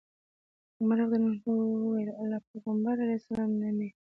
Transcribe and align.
عمر 0.81 0.97
رضي 1.03 1.15
الله 1.17 1.31
عنه 1.31 1.57
وويل: 1.59 2.09
له 2.31 2.37
پيغمبر 2.49 2.95
عليه 3.03 3.19
السلام 3.21 3.51
نه 3.61 3.69
مي 3.77 3.89